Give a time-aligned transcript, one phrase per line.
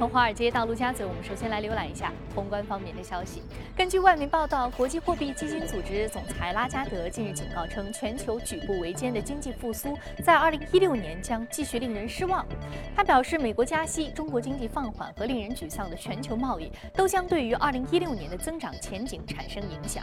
[0.00, 3.42] 从华尔街到陆家嘴，我们首先来浏览一下宏观方面的消息。
[3.76, 9.94] 根据外媒报道，国际货币基金组织总裁拉加德近日警告称，全球举步维艰的经济复苏
[10.24, 12.46] 在2016年将继续令人失望。
[12.96, 20.02] 他表示，美国加息、中国经济放缓和令人沮丧的全球贸易都将对于2016年的增长前景产生影响。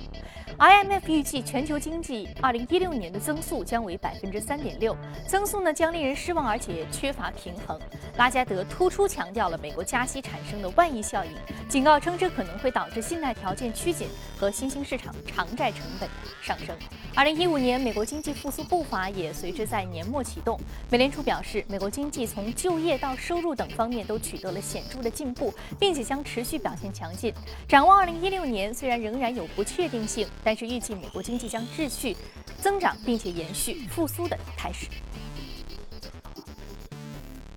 [0.59, 4.95] IMF 预计全球经济2016年的增速将为3.6%，
[5.25, 7.79] 增速呢将令人失望，而且缺乏平衡。
[8.17, 9.86] 拉加德突出强调了美国。
[9.87, 11.31] 加息产生的万亿效应，
[11.69, 16.09] 警告称这可能会导致信贷条件趋紧和新兴市场偿债成本
[16.43, 16.75] 上升。
[17.15, 20.59] 二零一五年，美国经济复苏步伐也随之在年末启动。
[20.91, 27.33] 美联储表示，美国经济从就业到收入等方面都取得了显著的进步，并且将持续表现强劲。
[27.65, 32.15] 展望二零一六年，虽然仍然有不确定性，但是预计美国经济将继续
[32.59, 34.87] 增长，并且延续复苏的态势。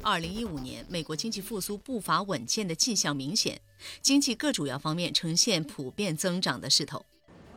[0.03, 3.61] 二零一五年，美国经济复苏步伐稳健的迹象明显，
[4.01, 7.05] 经济各主要方面呈现普遍增长的势头。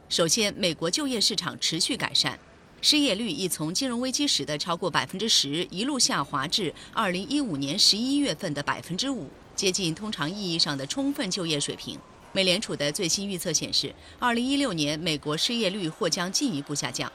[0.10, 2.38] 首先，美国就业市场持续改善，
[2.82, 11.98] 失业率已从金融危机时的超过百分之十一路下滑至二零一五年十一月份的百分之五，接近通常意义上的充分就业水平。
[12.34, 17.10] 美联储的最新预测显示，二零一六年美国失业率或将进一步下降。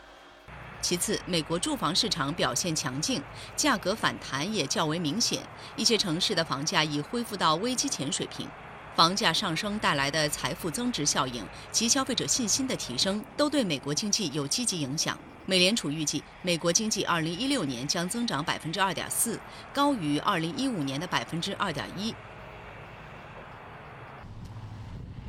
[0.80, 3.22] 其次，美国住房市场表现强劲，
[3.56, 5.42] 价格反弹也较为明显。
[5.76, 8.48] 一些城市的房价已恢复到危机前水平。
[8.94, 15.16] 房价上升带来的财富增值效应及消费者信心的提升，都对美国经济有积极影响。
[15.46, 19.38] 美联储预计，美国经济2016年将增长2.4%，
[19.72, 22.14] 高于2015年的2.1%。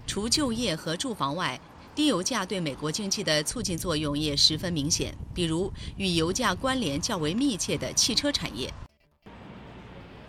[0.08, 1.60] 除就业和住房外，
[1.96, 8.74] 低油价对美国经济的促进作用也十分明显，比如与油价关联较为密切的汽车产业。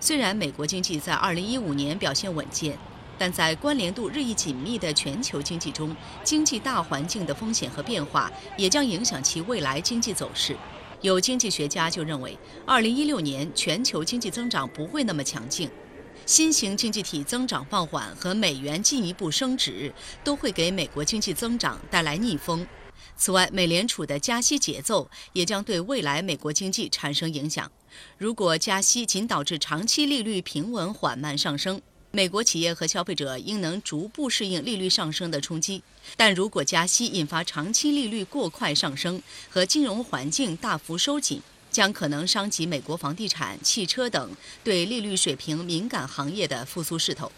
[0.00, 2.76] 虽然美国经济在2015年表现稳健，
[3.18, 5.94] 但在关联度日益紧密的全球经济中，
[6.24, 10.56] 经济大环境的风险和变化也将影响其未来经济走势。
[11.02, 15.70] 有经济学家就认为，2016年全球经济增长不会那么强劲。
[16.30, 19.92] 新型经济体增长放缓和美元进一步升值，
[20.22, 22.64] 都会给美国经济增长带来逆风。
[23.16, 27.68] 此外，美联储的加息节奏也将对未来美国经济产生影响。
[28.16, 31.82] 如果加息仅导致长期利率平稳缓慢上升，
[32.12, 35.82] 美国企业和消费者应能逐步适应利率上升的冲击；
[36.16, 44.30] 但如果加息引发长期利率过快上升和金融环境大幅收紧，将可能伤及美国房地产、汽车等
[44.64, 47.30] 对利率水平敏感行业的复苏势头。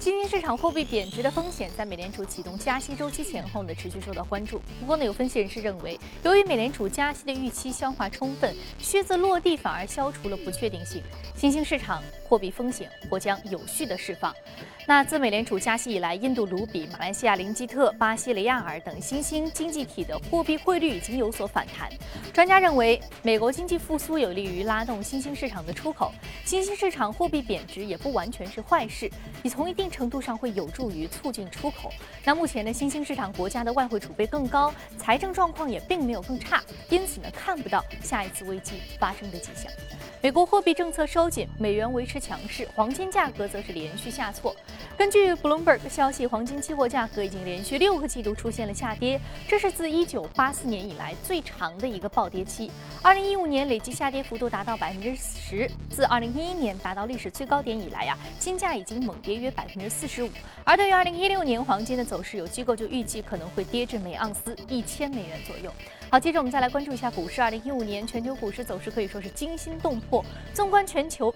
[0.00, 4.62] 新兴市场货币贬值的风险在美联储启动加息周期前后呢持续受到关注。
[4.80, 11.02] 不过呢，有分析人士认为，由于美联储加息的预期消化充分，靴子落地反而消除了不确定性，
[11.36, 14.32] 新兴市场货币风险或将有序的释放。
[14.86, 21.90] 那自美联储加息以来，印度卢比、马来西亚林吉特、巴西雷亚尔等新兴经济体的货币汇率已经有所反弹。
[22.32, 26.12] 专家认为，美国经济复苏有利于拉动新兴市场的出口，
[26.44, 29.10] 新兴市场货币贬值也不完全是坏事，
[29.42, 29.88] 已从一定。
[29.88, 31.90] 程度上会有助于促进出口。
[32.22, 39.72] 那目前呢，新兴市场国家的外汇储备更高，财政状况也并没有更差，因此呢，看不到下一次危机发生的迹象。
[40.20, 44.54] 美国货币政策收紧，美元维持强势，黄金价格则是连续下挫。
[44.98, 52.68] 根据 Bloomberg 消息，黄金期货价格已经连续六个季度出现了下跌，这是自1984年以来最长的一个暴跌期。
[53.04, 60.30] 2015年累计下跌幅度达到百分之十，自2011年达到历史最高点以来呀，金价已经猛跌约百分之四十五。
[60.64, 65.72] 而对于2016年黄金的走势，有机构就预计可能会跌至每盎司一千美元左右。
[66.10, 67.40] 好，接着我们再来关注一下股市。
[67.40, 70.24] 二零一五年全球股市走势可以说是惊心动魄。
[70.52, 71.32] 纵观全球。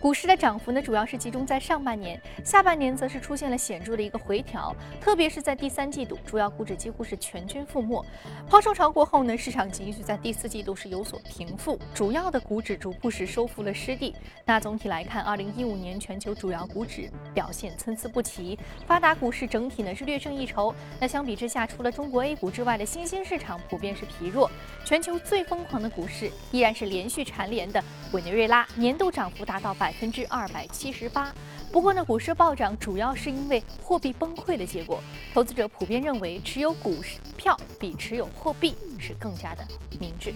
[0.00, 8.02] 股市的涨幅呢，主要是集中在上半年，下半年则是出现了显著的一个回调，特别是在第三季度，主要股指几乎是全军覆没。
[8.48, 14.14] 抛售潮过后呢，市场情绪在第四季度是有所平复，主要的股指逐步是收复了失地。
[14.46, 20.74] 那总体来看，二零一五年全球主要股指表现参差不齐，发达股市整体呢是略胜一筹。
[20.98, 24.50] 那相比之下，除了中国 A 股之外的新兴市场普遍是疲弱。
[24.82, 29.92] 全球最疯狂的股市依然是连续蝉联的委内瑞拉，年度涨幅达到百。
[30.00, 31.30] 分之二百七十八。
[31.70, 34.98] 不过呢，股市暴涨主要是因为货币崩溃的结果。
[35.34, 36.96] 投资者普遍认为，持有股
[37.36, 39.62] 票比持有货币是更加的
[39.98, 40.32] 明智。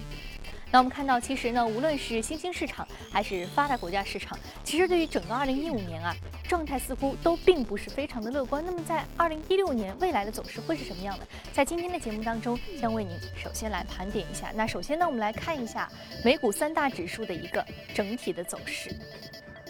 [0.74, 6.12] 那我们看到，其实呢，无论是新兴市场还是发达国家市场，其实对于整个2015年啊，
[6.48, 8.60] 状态似乎都并不是非常的乐观。
[8.66, 11.24] 那么在2016年未来的走势会是什么样的？
[11.52, 14.50] 在今天的节目当中，将为您首先来盘点一下。
[14.52, 15.88] 那首先呢，我们来看一下
[16.24, 18.90] 美股三大指数的一个整体的走势。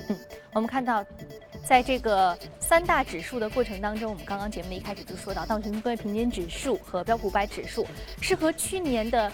[0.08, 0.18] 嗯，
[0.54, 1.04] 我们看到。
[1.66, 7.86] 在这个三大指数的过程当中，我们刚刚节目一开始就说到，道琼斯工业平均指数和标普五百指数
[8.20, 9.32] 是和去年的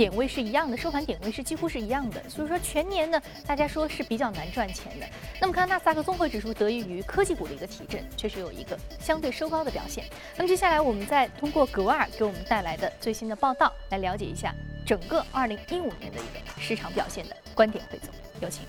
[0.00, 2.26] 点位是一样的，收盘点位是几乎是一样的。
[2.26, 5.04] 所以说全年呢，大家说是比较难赚钱的。
[5.38, 10.06] 那么看纳斯达克综合指数得益于科技股的一个提振，确实有一个相对收高的表现。
[10.38, 14.54] 那么接下来我们再通过格瓦尔给我们带来的最新的报道，来了解一下
[14.86, 18.08] 整个二零一五年的一个市场表现的观点汇总。
[18.40, 18.64] 有请。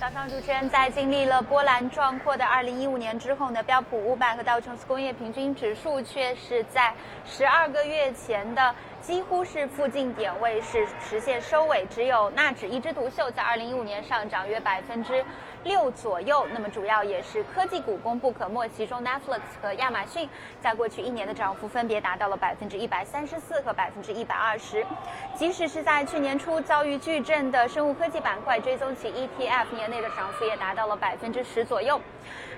[0.00, 6.92] 早上，主持人在经历了波澜壮阔的2015年之后呢，标普500和道琼斯工业平均指数却是在
[7.24, 8.74] 十二个月前的。
[9.06, 15.22] 几乎是附近点位是实现收尾，只有纳指一枝独秀，在二零一五年上涨约百分之
[15.64, 16.46] 六左右。
[16.52, 20.28] 那么主要也是科技股功不可没，其中 Netflix 和亚马逊
[20.60, 24.86] 在过去一年的涨幅分别达到了百分之一百三十四和百分之一百二十。
[25.34, 32.00] 即使是在去年初遭遇巨震的生物科技板块，追踪其 ETF 年内的涨幅也达到了百分之十左右。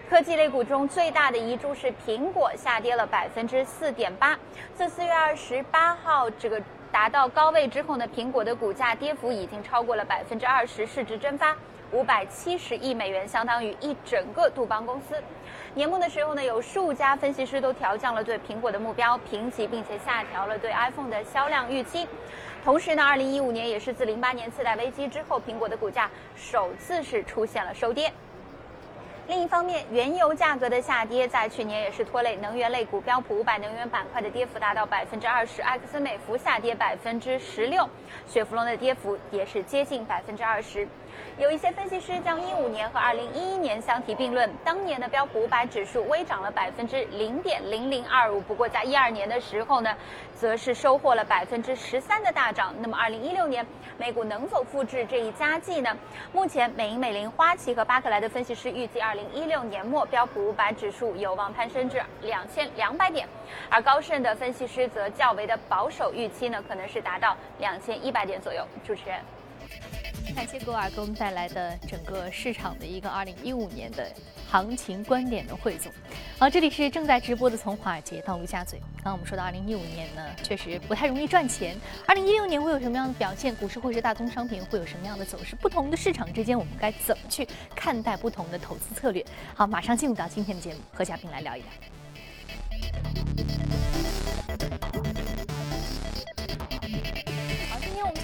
[0.09, 4.39] 科技类股中最大的遗珠是苹果，下跌了百分之四点八。
[4.75, 6.63] 自四月二十八号这个
[6.93, 11.57] 达到高位之后呢，苹果的股价跌幅已经超过了百分之二十，市值蒸发
[11.93, 15.15] 五百七十亿美元，相当于一整个杜邦公司。
[15.75, 22.07] 年末的时候呢，有数家分析师都调降了对苹果的目标评级，并且下调了对 iPhone 的销量预期。
[22.65, 28.13] 同时呢，二零一五年也是自零八年次贷危机之后，苹果的股价首次是出现了收跌。
[29.29, 37.89] 另一方面，原油价格的下跌在去年也是拖累能源类股，标普五百能源板块的跌幅达到百分之二十，埃克森美孚下跌百分之十六，
[38.27, 40.87] 雪佛龙的跌幅也是接近百分之二十。
[41.39, 49.95] 有一些分析师将一五年和二零一一年相提并论，当年的标普五百指数微涨了百分之零点零零二五，不过在一二年的时候呢，
[50.35, 52.75] 则是收获了百分之十三的大涨。
[52.81, 53.67] 那么二零一六年
[53.99, 55.95] 美股能否复制这一佳绩呢？
[56.33, 63.29] 目前美银美林、花旗和巴克莱的分析师预计，二零一六年末标普五百指数有望攀升至两千两百点，
[63.69, 68.67] 而高盛的分析师则较为的保守，预期呢可能是达到两千一百点左右。
[68.83, 69.21] 主持人。
[70.37, 74.07] 感谢格尔给我们带来的整个市场的一个二零一五年的
[74.51, 75.91] 行情观点的汇总。
[76.39, 78.79] 好，这里是正在直播的从华尔街到陆家嘴。
[78.97, 81.75] 刚刚我们说到二零一五年呢，确实不太容易赚钱。
[82.07, 83.57] 二零一六年会有什么样的表现？
[83.57, 85.57] 股市或是大宗商品会有什么样的走势？
[85.57, 89.25] 不同的市场之间，我们该怎么去看待不同的投资策略？
[89.55, 91.69] 好，马上进入到今天的节目，和嘉宾来聊一聊。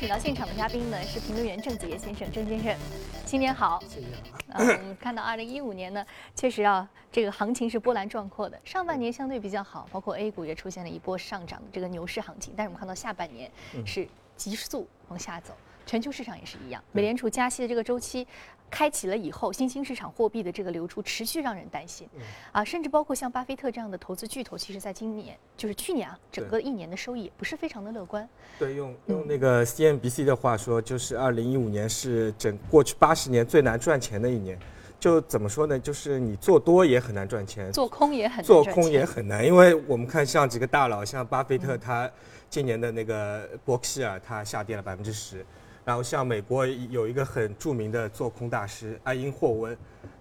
[0.03, 2.77] 请到现场的嘉宾呢是评论员郑子叶先生，郑先生，
[3.25, 3.81] 新年好。
[3.89, 4.53] 新年好。
[4.53, 6.05] 啊，我们看到二零一五年呢，
[6.35, 8.61] 确实啊，这个行情是波澜壮阔的。
[8.65, 13.49] 上半年相对比较好，包括 A 股也出现了一波上涨的这个牛市行情，但是我们看到下半年
[13.87, 15.55] 是急速往下走。
[15.87, 18.27] 全球市场也是一样，美联储加息的这个周期
[18.73, 22.09] 开启了以后，新兴市场货币的这个流出持续让人担心，
[22.53, 28.27] 啊，甚至包括像巴菲特这样的投资巨头，其实在今年就是去年啊，整个一年的收益也不是非常的乐观。
[28.59, 34.59] 对，用用那个 CNBC 的话说，就是二零一五年是整过去八十年最难赚钱的一年。
[34.99, 35.77] 就怎么说呢？
[35.79, 42.09] 就是你做多也很难赚钱，做空也很做空也很难，因为我们看像几个大佬，像巴菲特，他
[42.49, 45.45] 今年的那个伯克希尔，他下跌了百分之十。
[45.85, 49.77] 然后像美国有一个很著名的做空大师艾因霍温，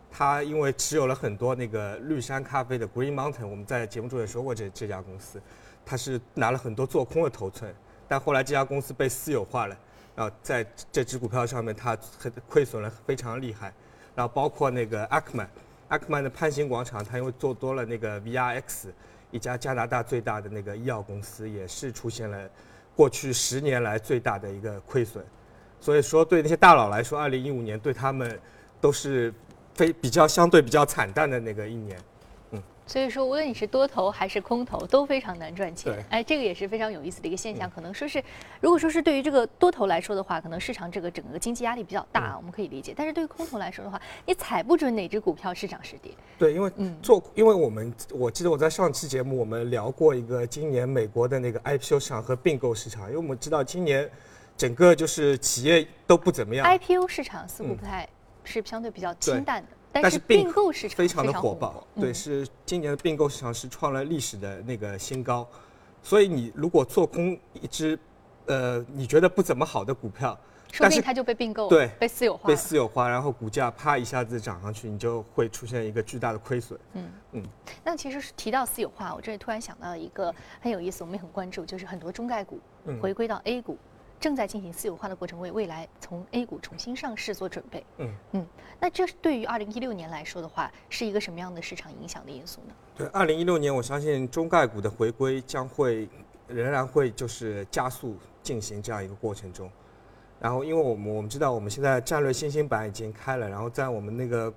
[0.10, 5.40] 他因为持有了很多那个绿山咖啡的 Green Mountain，我们在节目中也说过这这家公司，
[5.86, 7.74] 他是拿了很多做空的头寸，
[8.08, 9.78] 但后来这家公司被私有化了，
[10.16, 13.72] 然后在这只股票上面他很亏损了非常厉害，
[14.16, 18.88] 然后包括那个 Ackman，Ackman 的潘兴广场，他因为做多了那个 VRX，
[19.30, 22.50] 一家加拿大最大的那个医药公司，也是出现了
[22.96, 25.24] 过去十年来最大的一个亏损。
[25.82, 28.40] 所以说，对那些大佬来说，二零一五年对他们
[28.80, 29.34] 都是
[29.74, 32.00] 非比较相对比较惨淡的那个一年。
[32.52, 35.92] 嗯，所以说，无论你是多头还是空头，都非常难赚钱。
[35.92, 37.68] 对，哎，这个也是非常有意思的一个现象。
[37.68, 38.24] 可能说是，
[38.60, 42.94] 如果说是对于这个多头来说的话，可能市场这个整个经济压力比较大，我们可以理解。
[42.96, 46.12] 但是对于空头来说的话，你踩不准哪只股票是涨是跌。
[46.38, 46.72] 对，因为
[47.02, 54.08] 做，因为我们我记得我在上期节目我们聊过一个今年美国的那个 IPO 市场和并购市场，因为我们知道今年。
[54.62, 58.08] 整个就是企业都不怎么样，IPO 市场似乎不太
[58.44, 61.84] 是相对比较清淡的，但是并购市场非常的火爆。
[61.96, 65.48] 对，是今年的并购市场是创了历史的那个新高，
[66.04, 67.98] 所以你如果做空一只
[68.46, 70.40] 呃，你觉得不怎么好的股票，
[70.72, 76.80] 说不定它就被并购，对，被私有化，被私有化，然后股价啪一下子涨上去，你就会出现一个巨大的亏损。
[76.94, 77.44] 嗯嗯。
[77.84, 82.60] 那其实是提到私有化，我这里突然想到一个很有意思，我们也很关注，就是很多中概股
[83.02, 83.76] 回归到 A 股。
[84.22, 87.84] 正在进行私有化的过程，为未来从 A 股重新上市做准备。
[87.98, 88.48] 嗯嗯，
[88.80, 92.74] 那这对于二零一六年来说的话，是一个什么样的市场影响的因素呢？
[92.96, 96.08] 对，二零一六年，我相信中概股的回归将会
[96.48, 99.68] 仍然会就是加速进行这样一个过程中。
[100.40, 104.54] 然后，因为我们我们知道，我们现在战略新兴板已经开了，然后在我们那个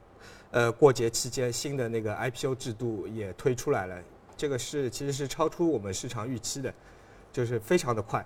[0.50, 3.96] 呃过节期间，新的那个 IPO 制度也推出来了，
[4.36, 6.72] 这个是其实是超出我们市场预期的，
[7.32, 8.22] 就是非常的快。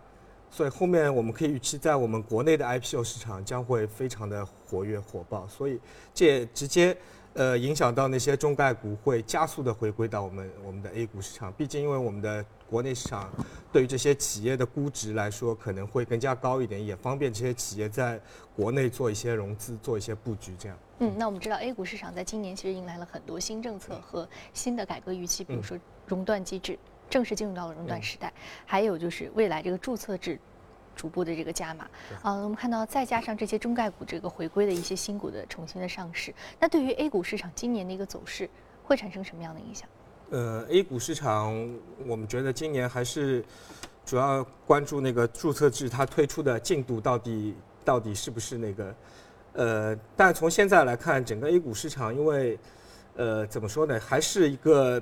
[0.50, 5.78] 所以后面我们可以预期，在我们国内的 IPO 市场将会非常的活跃火爆，所以
[6.12, 6.96] 这也直接
[7.34, 11.52] 呃影响到那些中概股会加速的回归到我们我们的 A 股市场。
[11.52, 13.30] 毕竟因为我们的国内市场
[13.72, 18.20] 对于这些企业的估值来说可能会更加高一点，也方便这些企业在
[18.56, 20.76] 国内做一些融资、做一些布局这样。
[20.98, 26.76] 嗯，那我们知道 A 股市场在今年其实迎来了很多新政策和新的改革预期，比如说熔断机制。
[27.08, 28.32] 正式进入到了熔断时代，
[28.66, 30.38] 还有就是未来这个注册制
[30.94, 31.88] 逐步的这个加码
[32.22, 38.50] 啊，我们看到再加上这些中概股这个回归的一些新股的重新的上市，那对于 A 股市场今年的一个走势
[38.82, 39.88] 会产生什么样的影响？
[40.30, 41.54] 呃，A 股市场
[42.06, 43.44] 我们觉得今年还是
[44.04, 48.94] 主要关注那个注册制它推出的进度到底到底是不是那个
[49.52, 52.58] 呃，但从现在来看，整个 A 股市场因为
[53.14, 55.00] 呃怎么说呢，还是一个。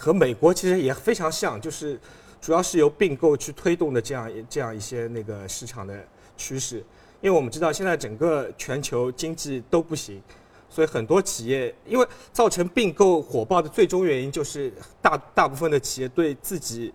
[0.00, 1.98] 和美国其实也非常像，就是
[2.40, 6.76] 主要是由并购去推动的这样这样一些那个市场的趋势。
[7.20, 10.22] 因为我们知道现在整个全球经济都不行，
[10.70, 16.94] 所以很多企业因为造成并购火爆的最终原因就是大大部分的企业对自己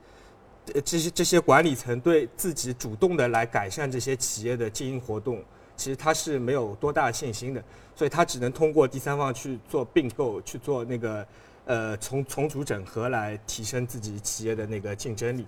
[0.86, 5.44] 这些这些管理层对自己主动的来改善这些企业的经营活动，
[5.76, 7.62] 其实他是没有多大信心的，
[7.94, 11.28] 所以他只能通过第三方去做并购去做那个。
[11.66, 15.46] 呃，从重组整合来提升自己企业的那个竞争力，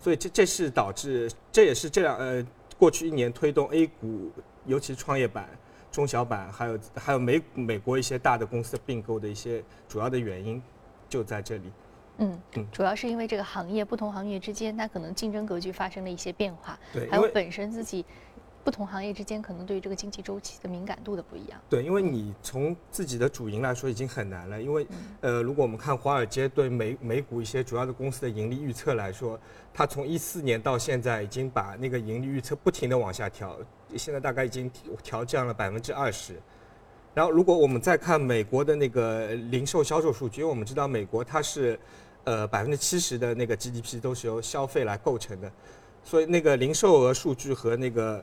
[0.00, 2.46] 所以这这是导致，这也是这两呃，
[2.78, 4.30] 过去一年推动 A 股，
[4.64, 5.48] 尤其是创业板、
[5.92, 10.62] 中小板，还有还有美美国一些大的公司并购的一些主要的原因，
[11.08, 11.72] 就在这里。
[12.20, 18.04] 嗯嗯，主要是因为这个行业不同行业之间，它可能竞争格局发生了一些变化，对，还有本身自己。
[18.68, 21.58] 不同行业之间可能对于这个经济周期的敏感度的不一样。
[21.70, 24.60] 对，因为你从自己的主营来说已经很难了。
[24.60, 24.86] 因为，
[25.22, 29.40] 呃，如果我们看华尔街对美美股一些主要的公司的盈利预测来说，
[29.72, 33.56] 它从一四年到现在已经把那个盈利预测不停的往下调，
[33.96, 34.70] 现在大概已经
[35.02, 36.38] 调降了百分之二十。
[37.14, 41.80] 然后，如果我们再看美国的那个零售销售数据，因为我们知道美国它是，
[42.24, 45.50] 呃，百分之七十的那个 GDP 都是由消费来构成的，
[46.04, 48.22] 所以那个零售额数据和那个。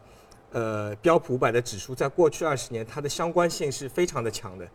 [0.56, 4.66] 呃，标普五百的指数在过去二十年，它的相关性是非常的强的，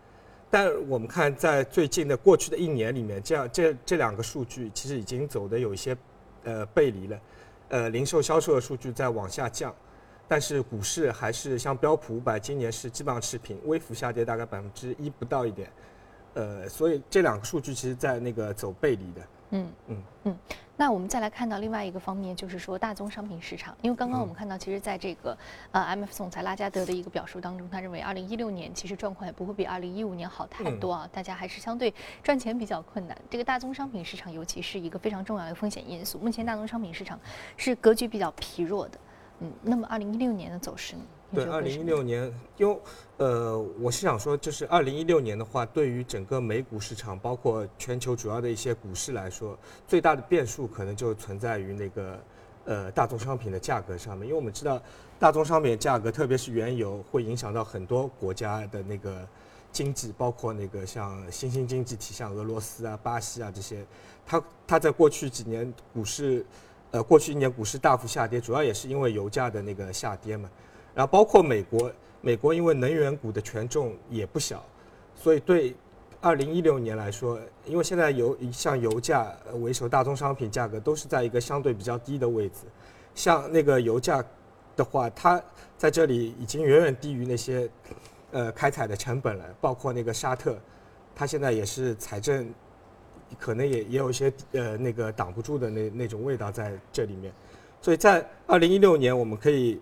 [0.51, 5.97] 但我们看在最近的过去的一年里面，这样这这两个数据其实已经走的有一些
[6.45, 7.21] 呃背离了，
[7.71, 9.75] 呃，零售销售的数据在往下降，
[10.29, 15.73] 但是股市还是像标普五百今年是基本上持平，微幅下跌大概百分之一不到一点，
[16.35, 19.23] 呃，所以这两个数据其实在那个走背离的。
[19.51, 20.39] 嗯嗯嗯，
[20.77, 23.77] 那我们再来看到另外一个方面，就是说大宗商品市场。
[23.83, 25.37] 因为刚刚我们看到，其实在这个
[25.73, 31.93] 呃 M F 总裁拉加德的一个表述当中，他认为二零一六年其实状况也不会比二零一五年好太多啊，大家还是相对
[32.23, 33.17] 赚钱比较困难。
[33.29, 36.19] 这个大宗商品市场尤其是一个非常重要的风险因素。
[36.19, 37.19] 目前大宗商品市场
[37.57, 38.99] 是格局比较疲弱的。
[39.41, 41.03] 嗯，那么二零一六年的走势呢？
[41.33, 42.77] 对，二零一六年，因为
[43.19, 49.57] 呃，我是想说，就是二零一六年的话，对于整个美股市场，包括全球主要的一些股市来说，
[49.87, 52.21] 最大的变数可能就存在于那个
[52.65, 54.27] 呃大宗商品的价格上面。
[54.27, 54.83] 因为我们知道，
[55.19, 59.27] 大宗商品价格，特别是原油，会影响到很多国家的那个
[59.71, 63.87] 经济，包括那个像新兴经济体，像俄罗斯啊、巴西啊这些，
[64.27, 66.45] 它它在过去几年股市。
[66.93, 70.51] 呃，过去一年股市大幅下跌，主要也是因为油价的那个下跌嘛。
[70.95, 74.65] 然后包括美国，美国因为能源股的权重也不小，
[75.15, 75.75] 所以对
[76.21, 82.67] 二零一六年来说，因为现在油像油价为首大宗商品价格都是在一个相对比较低的位置，
[83.15, 84.25] 像那个油价
[84.77, 85.43] 的话，它
[85.79, 87.69] 在这里已经远远低于那些
[88.33, 90.59] 呃开采的成本了，包括那个沙特，
[91.15, 92.49] 它现在也是财政。
[93.39, 97.33] 可能也也有一些呃那个挡不住的那那种味道在这里面，
[97.81, 99.81] 所以在二零一六年我们可以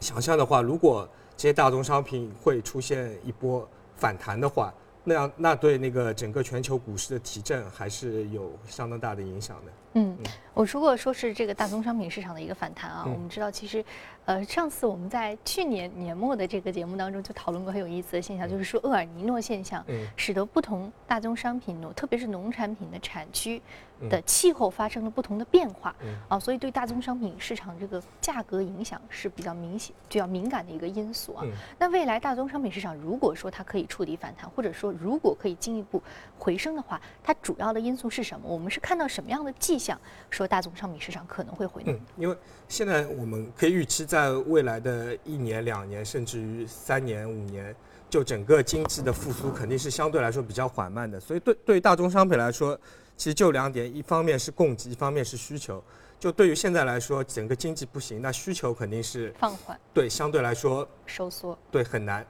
[0.00, 4.72] 想象的话，如果这些大宗商品会出现一波反弹的话，
[5.04, 9.72] 那样那对那个整个全球股市的提振还是有相当大的影响的。
[9.94, 10.16] 嗯，
[10.54, 13.12] 我如果说是这个大宗商品市场的一个反弹啊，嗯。
[13.12, 13.84] 我们知道其实，
[14.24, 20.06] 呃，上次我们在去年年末的这个节目当中就讨论过很有意思的现象，就是说厄尔尼诺现象，嗯。
[20.16, 23.62] 使得不同大宗商品农，特别是农产品的产区嗯
[24.08, 31.42] 的气候发生了不同的变化嗯啊，所以对大宗商品市场这个价格影响是比较明显、比较敏感的一个因素啊。
[31.44, 36.02] 嗯那未来大宗商品市场如果说它可以触底反弹，或者说如果可以进一步
[36.38, 38.48] 回升的话，它主要的因素是什么？
[38.48, 39.98] 我们是看到什么样的迹象，
[40.30, 41.96] 说大宗商品市场可能会回暖？
[41.96, 42.36] 嗯，因为
[42.68, 47.74] 现在我们可以预期，在未来的一年、两年，甚至于三年、五年，
[48.08, 51.18] 就整个经济的复苏肯定是相对来说比较缓慢的。
[51.18, 52.78] 所以对对于大宗商品来说，
[53.20, 55.84] 其实就两点，一方面是供给，一方面是需求。
[56.18, 61.58] 就对于现在来说，整个经济不行，那需求肯定是放缓对相对来说收缩。
[61.70, 62.26] 对很难。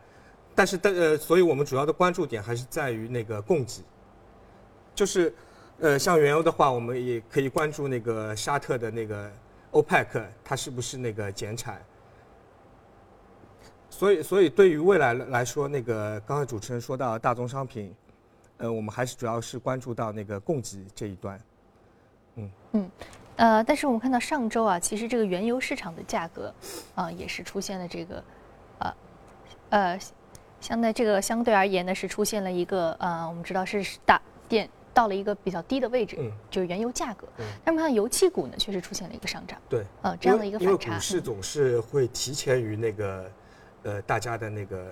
[0.52, 3.84] 但是但呃，所以我们主要的关注点还是在于那个供给，
[4.92, 5.32] 就是
[5.78, 9.30] 呃，像原油的话，我们也可以关注那个沙特的那个
[9.70, 11.80] OPEC，它是不是那个减产。
[13.88, 17.94] 所以，所以对于未来来说，那个刚才主持人说到大宗商品，
[18.60, 21.40] 呃，我们还是主要是关注到那个供给这一端。
[22.36, 22.90] 嗯嗯
[23.36, 26.54] 呃，但是我们看到上周啊，其实这个原油市场的价格
[26.94, 28.22] 啊、也是出现了这个
[28.78, 28.94] 呃
[29.70, 29.98] 呃，
[30.60, 37.26] 相对这个相对而言呢是出现了一个呃，我们知道是大电到了一个比较低的位置，嗯就是原油价格。
[37.38, 40.72] 嗯但是看到油气股呢，确实出现了一个上涨，对，呃，这样的一个反差。
[40.72, 43.30] 因为股市嗯总是会提前于那个
[43.82, 44.86] 呃大家的那个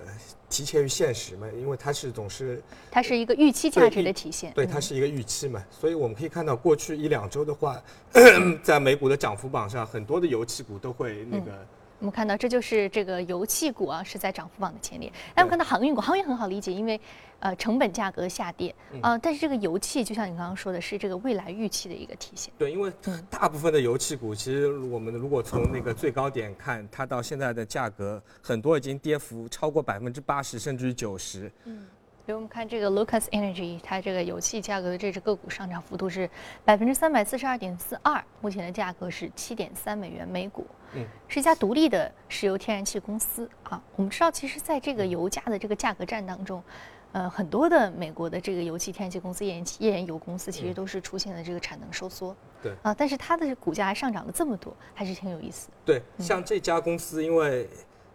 [0.49, 4.51] 提前于现实嘛，因为它是总是它是一个预期价值的体现。
[4.53, 7.81] 对，嗯它是一个预期嘛，所以我们可以看到过去一两周的话，
[8.63, 11.65] 在美股的涨幅榜上，很多的油气股都会那个。
[11.99, 15.11] 我们看到这就是这个油气股啊，是在涨幅榜的前列。
[15.35, 16.99] 那我们看到航运股，航运很好理解，因为
[17.39, 22.53] 呃成本价格下跌嗯啊、但是这个油气就像你刚刚说的，是这个未来预期的一个体现。
[22.57, 31.51] 对，因为嗯大部分的油气股，其实我们如果从那个最高点看，它到现在的价格，很多已经跌幅超过百分之八十，甚至于九十。
[31.65, 31.85] 嗯
[32.25, 36.29] 比如我们看这个 Lucas Energy，它这个油气价格的这只个股上涨幅度是
[36.63, 43.81] 百分之三百四十二点四二，目前的价格是七点三美元每股，嗯，是一家独立的石油天然气公司啊。
[43.95, 46.63] 我们知道，其实在这个嗯油价的这个价格战当中，
[47.11, 55.73] 呃，很多的美国的这个油气天然气公司、页岩气页岩油公司，其实嗯都是出现了这个产能收缩，对啊，但是它的股价还上涨了这么多，还是挺有意思的。
[55.85, 57.67] 对，嗯像这家公司，因为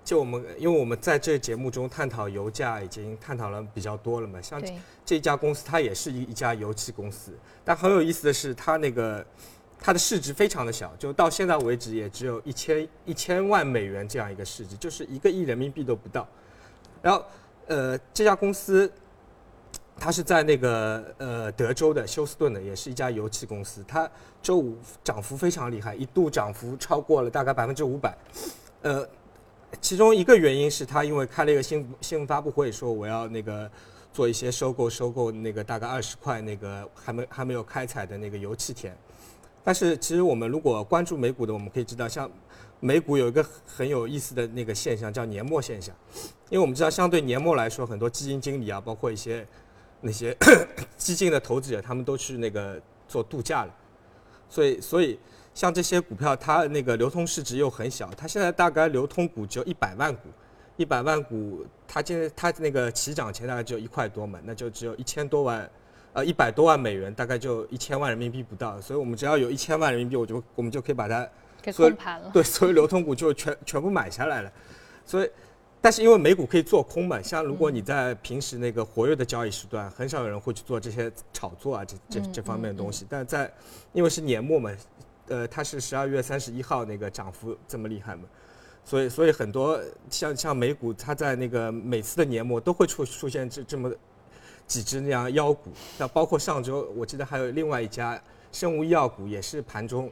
[0.04, 4.62] 就我们，因为我们在这节目中探讨油价已经探讨了比较多了嘛，像，
[5.04, 7.32] 这家公司它也是一一家油气公司，
[7.64, 9.24] 但很有意思的是，它那个
[9.86, 16.26] 它的市值非常的小，就到现在为止也只有一千一千万美元这样一个市值，就是一个亿人民币都不到。
[17.02, 17.22] 然后
[17.66, 18.90] 呃，这家公司
[19.98, 24.10] 它是在那个呃德州的休斯顿的，也是一家油气公司，它
[24.42, 28.16] 周五涨幅非常厉害，一度涨幅超过了大概百分之五百，
[28.80, 29.06] 呃。
[29.80, 33.68] 其中一个原因是他因为开了一个新新闻发布会，说我要那个
[34.12, 38.96] 做一些收购，收购那个大概二十块那个还没还没有开采的那个油气田。
[39.64, 42.31] 但是其实我们如果关注美股的，我们可以知道，像
[42.81, 45.94] 美股有一个很有意思的那个现象，叫年末现象。
[46.50, 49.46] 因为我们知道，相对年末来说，很多基金经理啊，包括一些
[50.03, 50.37] 那些
[50.98, 53.74] 激进的投资者，他们都去那个做度假了。
[54.50, 55.18] 所以，所以
[55.55, 60.29] 像这些股票，它那个流通市值又很小，它现在大概流通股只有一百万股，
[60.77, 65.68] 一百万股，它现在它那个起涨前大概只有一块多嘛，那就只有一千多万，
[66.14, 71.29] 呃，一百多万美元，大概就一千万人民币不到，所以我们只要有一千万人民币，我就我们就可以把它
[71.61, 72.31] 给所以控盘了。
[72.33, 74.50] 对所有流通股就全全部买下来了，
[75.05, 75.31] 所以。
[75.81, 83.05] 但是因为美股可以做空嘛，像如果你在平时那个活跃的交易时段，很少有人会去做这些炒作啊，这这嗯这方面的东西。
[83.07, 83.53] 但在
[83.92, 84.70] 因为是年末嘛，
[85.29, 88.22] 呃，它是十二月三十一号那个涨幅这么厉害嘛，
[88.83, 93.92] 所以所以很多像像美股，它在那个每次的年末都会出出现这这么
[94.66, 100.11] 几只那样妖股，那包括上周我记得还有另外一家生物医药股也是盘中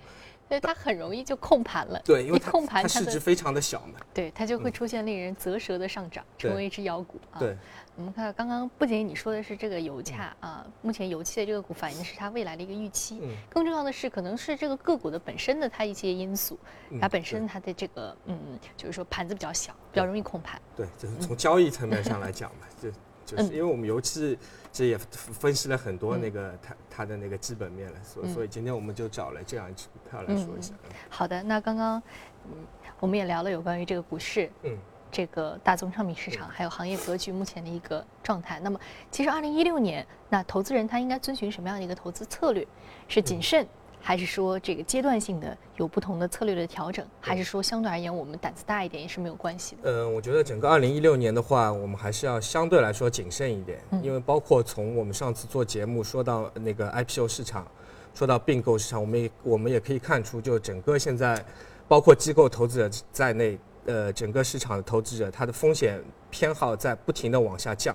[0.48, 1.98] 所以它很容易就控盘了。
[2.04, 7.38] 对，因为它控盘它它市值非常的小嘛，对，它就会出现令人啧舌的上涨，成为一只妖股啊。
[7.38, 7.56] 对，
[7.96, 16.58] 我们看到刚刚不仅你说的是这个油价啊，目前油气的这个股反映的是它未来的一个预期，嗯更重要的是可能是这个个股的本身的它一些因素，
[16.90, 18.38] 嗯它本身它的这个嗯，
[18.76, 20.60] 就是说盘子比较小，比较容易控盘。
[20.76, 22.90] 对，就是从交易层面上来讲嘛，就
[23.24, 23.52] 就是嗯。
[23.52, 24.38] 因为我们油气
[24.72, 28.34] 这也分析了很多那个它它的那个基本面了，所嗯。
[28.34, 30.74] 所以今天我们就找了这样一只股票来说一下。
[31.08, 32.02] 好的，那刚刚
[32.46, 32.52] 嗯，
[33.00, 34.76] 我们也聊了有关于这个股市，嗯，
[35.10, 38.58] 这个大宗商品市场还有行业格局目前的一个状态。
[38.60, 38.80] 那么，
[39.10, 42.66] 其实二零一六年，那投资人他应该遵循什么样的一个投资策略？
[43.08, 43.66] 是谨慎，
[44.02, 47.06] 还是说这个阶段性的有不同的策略的调整？
[47.20, 49.82] 还是说相对而言我们胆子大一点也是没有关系的？
[49.84, 57.66] 嗯，我觉得整个二零一六年的话，我们还是要相对来说谨慎一点，因为包括从我们上次做节目说到那个 IPO 市场，
[58.12, 61.42] 说到并购市场，我们也我们也可以看出，就整个现在，
[61.86, 63.58] 包括机构投资者在内。
[63.84, 67.92] 呃，整个市场的投资者，他的风险偏好在不停的往下降。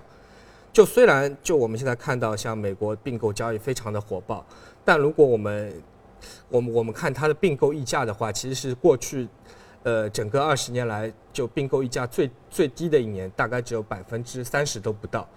[0.74, 4.46] 就虽然就我们现在看到，像美国并购交易非常的火爆，
[4.84, 5.82] 但如果我们
[6.50, 9.28] 我们我们看它的并购溢价的话，其实是过去
[9.84, 15.28] 呃整个二十年来就并购溢价最最低的一年，大概只有百分之三十都不到。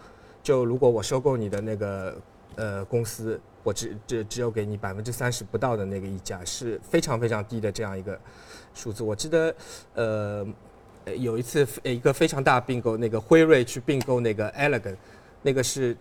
[0.43, 2.17] 就如果我收购你的那个
[2.57, 8.19] 呃公司，我只只只有给你百分之三十不到的那个溢价，是非常非常低的这样一个。
[8.73, 9.55] 数字我记得，
[9.95, 10.47] 呃，
[11.19, 14.97] 有一次一个非常大并购，那个辉瑞去并购那个 elegan
[15.43, 15.97] 那个是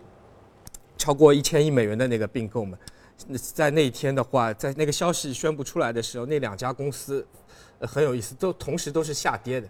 [0.96, 2.78] 超过一千亿美元的那个并购嘛。
[3.54, 7.26] 在那一天的话，在那个消息宣布出来的时候，那两家公司
[7.80, 9.68] 很有意思，都同时都是下跌的。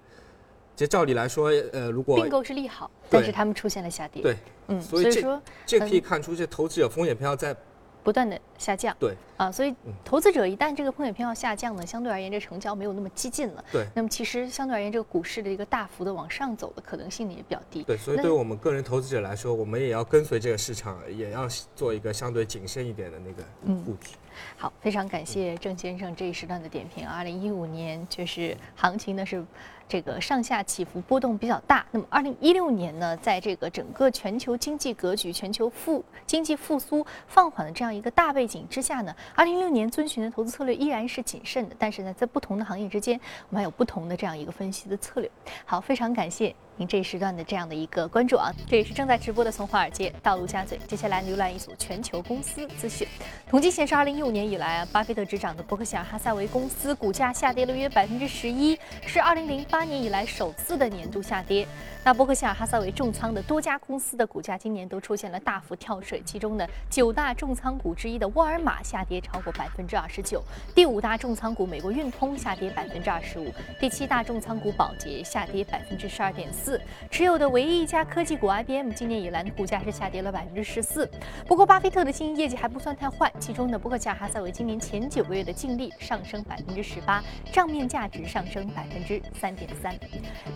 [0.77, 4.23] 其实照理来说，呃，如果并购是利好，但是他们出现了下跌。
[4.23, 4.37] 对，
[4.69, 7.57] 嗯，所以说这可以看出，这投资者风险偏好在。
[8.03, 13.87] 不断的下降，对啊，所以投资者一旦这个风险偏好下降呢，相对而言这成交没有那么激进了，对。
[13.95, 17.97] 那么其实相对而言，这个股市的一个大幅的往上走的可能性呢也比较低，对。
[17.97, 23.43] 所以对于我们个人投资者来说，我们也要跟随这个市场，也要做一个相对谨慎一点的那个
[23.85, 24.17] 布局。
[24.57, 27.07] 好，非常感谢郑先生这一时段的点评。
[27.07, 29.45] 二零一五年就是行情呢是。
[29.91, 31.85] 这个上下起伏波动比较大。
[31.91, 41.75] 那么，二零一六年呢，在这个整个全球经济格局、全球复经济复苏放缓的这样一个大背景之下呢，二零一六年遵循的投资策略依然是谨慎的。
[41.77, 45.29] 但是呢，在不同的行业之间，我们还有不同的这样一个分析的策略。
[45.65, 46.55] 好，非常感谢。
[46.81, 50.81] 您这一时段的这样的一个关注啊，这也是正在直播的从华尔街到陆家嘴。
[50.89, 53.07] 接下来浏览一组全球公司资讯。
[53.51, 61.69] 统计显示，二零一五年以来啊，巴菲特执掌的伯克希尔哈撒韦公司股价下跌了约百分之十一，是二零零八年以来首次的年度下跌。
[62.03, 70.43] 那伯克希尔哈撒韦重仓的多家公司的股价今年都出现了大幅跳水，其中呢，九大重仓股之一的沃尔玛下跌超过百分之二十九，
[70.75, 76.70] 第五大重仓股美国运通下跌百分之二十五，第七大重仓股宝洁下跌百分之十二点四。
[76.71, 76.81] 四
[77.11, 81.11] 持有的唯一一家科技股 IBM 今年以来的股价是下跌了百分之十四。
[81.49, 89.93] 不过，巴菲特的经营业绩还不算太坏，其中呢，伯克希尔哈撒韦今年前九个月的净利上升百分之十八，账面价值上升百分之三点三。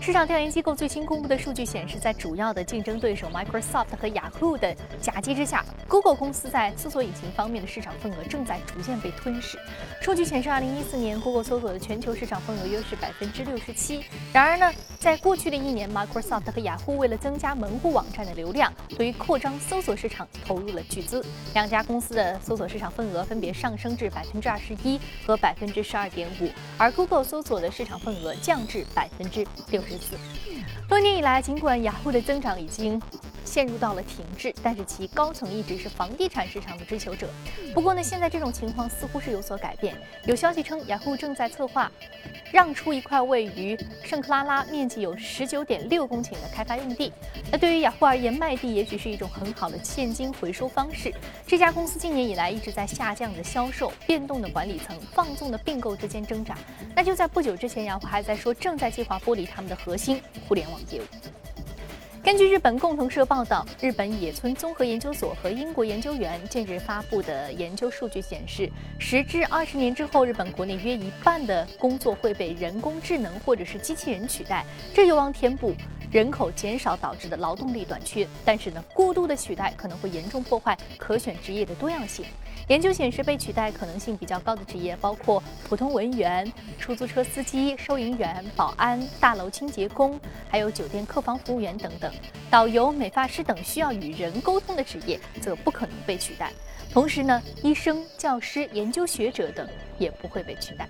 [0.00, 9.59] 市场调研机构最新公布的数据显示，在主要的竞争对手 Microsoft 和雅虎的夹击之下，Google 公司在搜索引擎方面的市场份额正在逐渐被吞噬。
[10.00, 14.05] 数据显示，二零一四年 Google 搜索的全球市场份额约是百分之六十七。
[14.33, 21.25] 然而呢，在过去的一年，Microsoft 和雅虎为了增加门户网站的流量，对于扩张搜索市场投入了巨资。
[21.55, 30.17] 两家公司的搜索市场份额分别上升至百分之二十一和百分之十二点五，而 Google 搜索的市场份额降至百分之六十四。
[30.88, 33.01] 多年以来，尽管雅虎的增长已经。
[33.55, 37.31] 陷入到了停滞，但是其高层一直是房地产市场的追求者。
[37.73, 39.97] 不过呢，现在这种情况似乎是有所改变。
[40.25, 41.88] 有消息称，雅虎正在策划
[42.51, 47.12] 让出一块位于圣克拉拉、面积有十九点六公顷的开发用地。
[47.53, 51.14] 那对于雅虎而言，卖地也许是一种很好的现金回收方式。
[51.47, 56.59] 这家公司近年以来一直在下降的销售、变动的管理层、放纵的并购之间挣扎。
[56.93, 61.05] 那就在不久之前，雅虎还在说正在计划剥离他们的核心互联网业务。
[62.25, 68.67] 根据日本共同社报道，日本野村综合研究所和英国研究员近日发布的研究数据显示，
[68.99, 75.75] 十至二十年之后，日本国内约一半的工作会被人工智能或者是机器人取代，这有望填补
[76.11, 78.27] 人口减少导致的劳动力短缺。
[78.43, 82.25] 但是呢，过度的取代可能会严重破坏可选职业的多样性。
[82.68, 92.11] 研究显示，被取代可能性比较高的职业包括普通文员、出租车司机、收银员、保安、大楼清洁工，还有酒店客房服务员等等。
[92.50, 96.50] 导游、美发师等需要与人沟通的职业则不可能被取代。
[96.90, 100.88] 同时呢，医生、教师、研究学者等也不会被取代。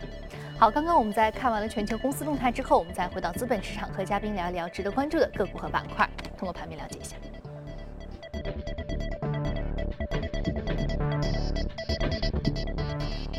[0.56, 6.08] 好，刚刚我们在看完了全球公司动态之后，我们再回到资本市场，和嘉宾聊一聊值得关注的个股和板块，
[6.38, 7.16] 通过盘面了解一下。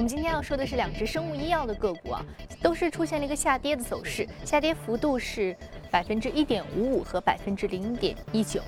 [0.06, 2.24] 们今天要说的是两只生物医药的个股啊，
[2.62, 5.56] 都是出现了一个下跌的走势，下跌幅度是。
[5.92, 8.62] 百分之一点五五和百分之零点一九。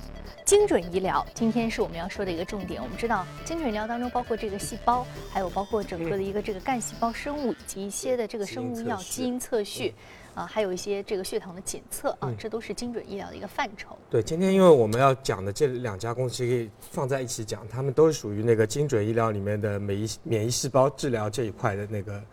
[0.47, 2.81] 精准医疗今天是我们要说的一个重点。
[2.81, 9.93] 我们知道，精准医疗当中包括这个细胞，还有包括整个的一个这个干细胞生物以及一些的这个生物药基因测序，
[10.33, 13.97] 啊，还有一些这个血糖的检测啊，这都是精准医疗的一个范畴。
[14.09, 22.23] 对，今天因为我们要讲的这两家公司可以放在一起讲，他们都是属于那个精准医疗里面的免疫免疫细胞治疗这一块的那个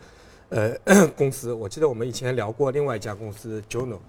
[0.85, 1.51] 呃 公司。
[1.51, 3.99] 我记得我们以前聊过另外一家公司 j o n o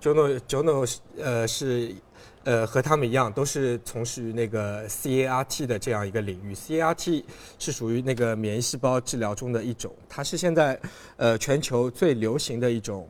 [0.00, 0.86] j o n o j o n o
[1.18, 1.94] 呃是。
[2.44, 6.54] 呃，和他们一样，都是从事那个 CAR-T 的这样一个领域。
[6.54, 7.24] CAR-T
[7.58, 10.80] 是属于那个免疫细胞治疗中的一种，它是现在
[11.16, 13.08] 呃全球最流行的一种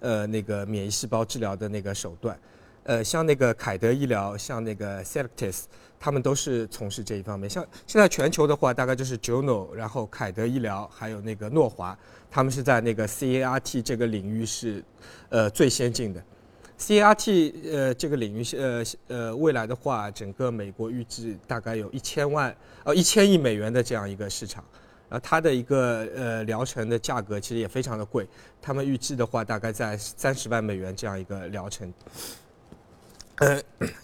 [0.00, 2.38] 呃那个免疫细胞治疗的那个手段。
[2.82, 5.62] 呃，像那个凯德医疗，像那个 Cellectis，
[5.98, 7.48] 他们都是从事这一方面。
[7.48, 11.96] 像现在全球的话，大概就是 Juno，然后凯德医疗，还有那个诺华，
[12.30, 14.84] 他们是在那个 CAR-T 这个领域是
[15.30, 16.22] 呃最先进的。
[16.78, 24.62] CAR-T 呃这个领域呃呃未来的话，整个美国预计大概有一千万呃一千亿美元的这样一个市场，
[25.08, 28.26] 然后它的一个呃疗程的价格其实也非常的贵，
[28.60, 31.92] 他们预计的话大概在三十万美元这样一个疗程。
[33.36, 33.56] 呃，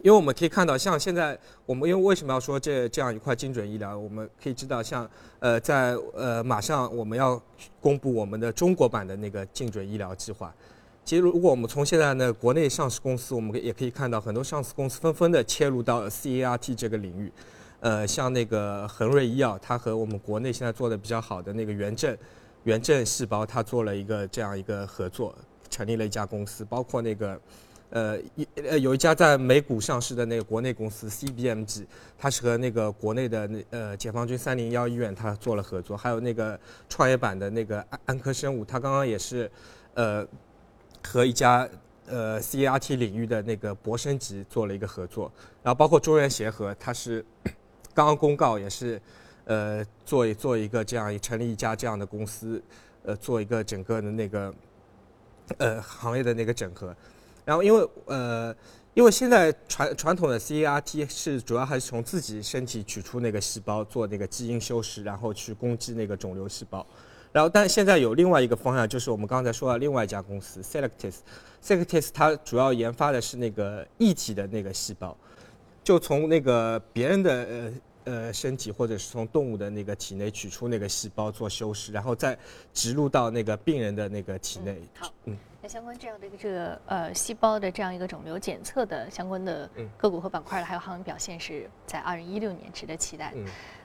[0.03, 3.97] 因为我们可以看到，像现在我们因为为什么要说这这样一块精准医疗？
[3.97, 7.41] 我们可以知道，像呃在呃马上我们要
[7.81, 10.55] 公布我们的中国版的那个精准医疗计划。
[11.11, 17.33] 其实，如果我们从现在呢国内上市公司，我们也可以看到很多上市公司纷纷的切入到 CAR-T 这个领域。
[17.81, 22.17] 呃，像那个恒瑞医药，它和我们国内现在做的比较好的那个元正
[22.63, 25.35] 元正细胞，它做了一个这样一个合作，
[25.69, 26.65] 成立了一家公司。
[26.65, 27.41] 包括那个
[27.89, 35.97] 呃一呃有一家在美股上市的那个国内公司 CBMG，它是和那个国内的那呃解放军三零幺医院它做了合作。
[35.97, 36.57] 还有那个
[36.89, 39.51] 创业板的那个安安科生物，它刚刚也是
[39.95, 40.25] 呃。
[41.03, 41.69] 和一家
[42.07, 45.31] 呃 CAR-T 领域的那个博升级做了一个合作，
[45.63, 47.25] 然后包括中原协和，它是
[47.95, 49.01] 刚刚公告也是
[49.45, 52.63] 呃做做一个这样成立一家这样的公司，
[53.05, 54.55] 呃做一个整个的那个
[55.59, 56.95] 呃行业的那个整合，
[57.45, 58.55] 然后因为呃
[58.95, 66.85] 因为现在传传统的 CAR-T 是主要还是从自己身体取出那个细胞做那个基因修饰，然后去攻击那个肿瘤细胞。
[67.33, 75.17] 然后，但现在有另外一个方向，就是我们刚才说到另外一家公司 Cellectis，Cellectis 它主要研发的是那个异体的那个细胞，
[75.85, 77.73] 就从那个别人的呃
[78.05, 82.37] 呃身体或者是从动物的那个体内取出那个细胞做修饰，然后再
[82.75, 84.77] 植入到那个病人的那个体内。
[84.99, 85.37] 好，嗯。
[85.63, 89.69] 那相关这样的一个这个呃细胞的这样一个肿瘤检测的相关的
[89.99, 93.35] 个股和板块的还有行业表现是在二零一六年值得期待。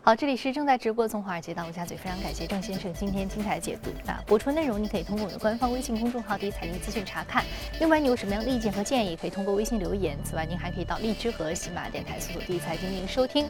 [0.02, 3.90] 好，这里是正在直播从华尔街到陆家嘴，非常感谢郑先生今天精彩解读。
[4.06, 7.44] 那播出内容你可以通过我们的官方微信公众号“第一财经资讯”查看。
[7.80, 10.18] 另外，你有什么样的意见和建议，可以通过微信留言。
[10.24, 13.50] 此外，您还可以到荔枝和喜马电台搜索“第一财经”进行收听。